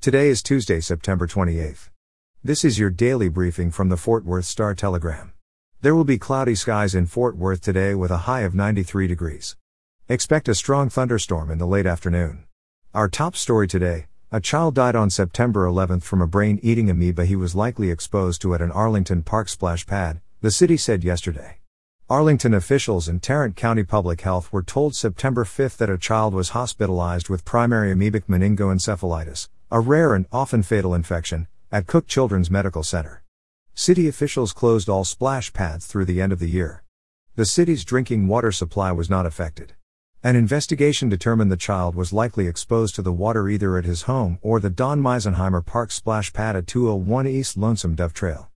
[0.00, 1.90] Today is Tuesday, September 28th.
[2.42, 5.34] This is your daily briefing from the Fort Worth Star Telegram.
[5.82, 9.58] There will be cloudy skies in Fort Worth today with a high of 93 degrees.
[10.08, 12.44] Expect a strong thunderstorm in the late afternoon.
[12.94, 17.26] Our top story today a child died on September 11th from a brain eating amoeba
[17.26, 21.58] he was likely exposed to at an Arlington Park splash pad, the city said yesterday.
[22.08, 26.50] Arlington officials and Tarrant County Public Health were told September 5 that a child was
[26.50, 32.82] hospitalized with primary amoebic meningoencephalitis, a rare and often fatal infection, at Cook Children's Medical
[32.82, 33.22] Center.
[33.72, 36.82] City officials closed all splash pads through the end of the year.
[37.36, 39.74] The city's drinking water supply was not affected.
[40.24, 44.40] An investigation determined the child was likely exposed to the water either at his home
[44.42, 48.50] or the Don Misenhimer Park splash pad at 201 East Lonesome Dove Trail.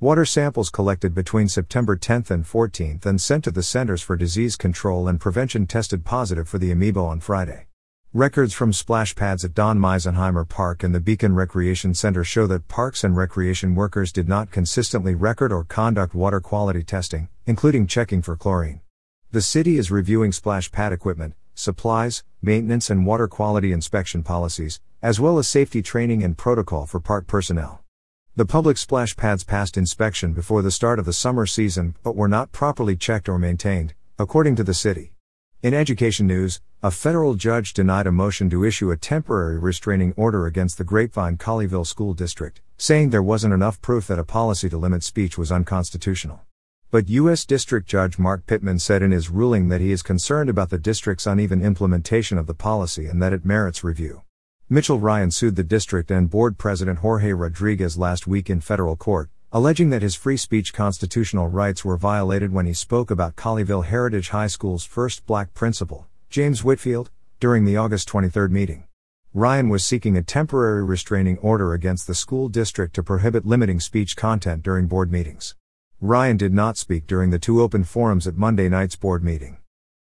[0.00, 4.54] Water samples collected between September 10 and 14 and sent to the Centers for Disease
[4.54, 7.67] Control and Prevention tested positive for the amoeba on Friday.
[8.14, 12.66] Records from splash pads at Don Misenhimer Park and the Beacon Recreation Center show that
[12.66, 18.22] parks and recreation workers did not consistently record or conduct water quality testing, including checking
[18.22, 18.80] for chlorine.
[19.30, 25.20] The city is reviewing splash pad equipment, supplies, maintenance, and water quality inspection policies, as
[25.20, 27.84] well as safety training and protocol for park personnel.
[28.36, 32.26] The public splash pads passed inspection before the start of the summer season but were
[32.26, 35.12] not properly checked or maintained, according to the city.
[35.60, 40.46] In education news, a federal judge denied a motion to issue a temporary restraining order
[40.46, 44.78] against the Grapevine Colleyville School District, saying there wasn't enough proof that a policy to
[44.78, 46.42] limit speech was unconstitutional.
[46.92, 47.44] But U.S.
[47.44, 51.26] District Judge Mark Pittman said in his ruling that he is concerned about the district's
[51.26, 54.22] uneven implementation of the policy and that it merits review.
[54.68, 59.28] Mitchell Ryan sued the district and board president Jorge Rodriguez last week in federal court,
[59.50, 64.28] alleging that his free speech constitutional rights were violated when he spoke about Colleyville Heritage
[64.28, 67.10] High School's first black principal, James Whitfield,
[67.40, 68.84] during the August 23 meeting.
[69.32, 74.16] Ryan was seeking a temporary restraining order against the school district to prohibit limiting speech
[74.16, 75.54] content during board meetings.
[75.98, 79.56] Ryan did not speak during the two open forums at Monday night's board meeting.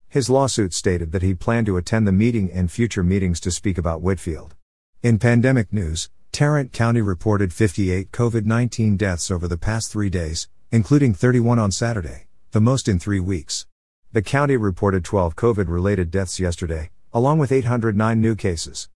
[0.08, 3.78] His lawsuit stated that he planned to attend the meeting and future meetings to speak
[3.78, 4.56] about Whitfield.
[5.02, 10.48] In pandemic news, Tarrant County reported 58 COVID 19 deaths over the past three days,
[10.72, 13.68] including 31 on Saturday, the most in three weeks.
[14.14, 18.90] The county reported 12 COVID related deaths yesterday, along with 809 new cases.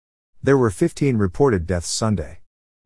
[0.45, 2.39] There were 15 reported deaths Sunday.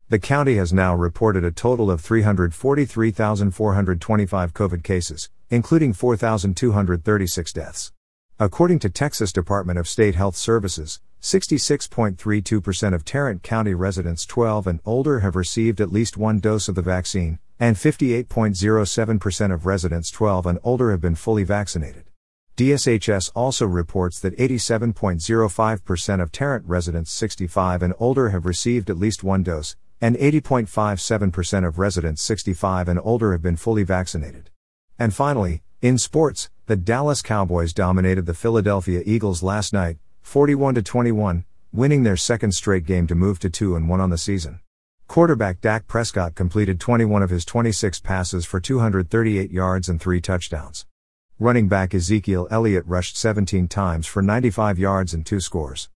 [0.09, 7.91] The county has now reported a total of 343,425 COVID cases, including 4,236 deaths.
[8.39, 14.79] According to Texas Department of State Health Services, 66.32% of Tarrant County residents 12 and
[14.85, 20.45] older have received at least one dose of the vaccine, and 58.07% of residents 12
[20.45, 22.05] and older have been fully vaccinated.
[22.55, 29.23] DSHS also reports that 87.05% of Tarrant residents 65 and older have received at least
[29.23, 34.49] one dose, and 80.57% of residents 65 and older have been fully vaccinated.
[34.97, 41.45] And finally, in sports, the Dallas Cowboys dominated the Philadelphia Eagles last night, 41 21,
[41.71, 44.59] winning their second straight game to move to 2 and 1 on the season.
[45.07, 50.85] Quarterback Dak Prescott completed 21 of his 26 passes for 238 yards and 3 touchdowns.
[51.39, 55.89] Running back Ezekiel Elliott rushed 17 times for 95 yards and 2 scores.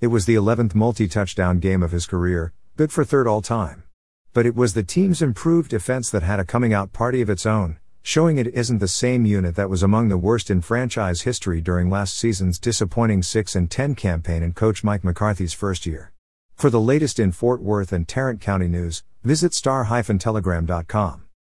[0.00, 3.84] It was the 11th multi-touchdown game of his career, good for third all time.
[4.32, 7.46] But it was the team's improved defense that had a coming out party of its
[7.46, 7.78] own,
[8.08, 11.90] showing it isn't the same unit that was among the worst in franchise history during
[11.90, 16.10] last season's disappointing 6 and 10 campaign in coach Mike McCarthy's first year.
[16.54, 21.27] For the latest in Fort Worth and Tarrant County news, visit star-telegram.com.